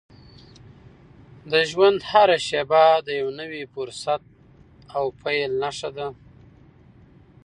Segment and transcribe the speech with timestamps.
[1.51, 4.21] د ژوند هره شېبه د یو نوي فرصت
[4.97, 6.07] او پیل نښه ده.